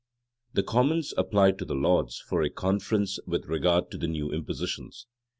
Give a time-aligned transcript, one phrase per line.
[0.53, 5.05] The commons applied to the lords for a conference with regard to the new impositions.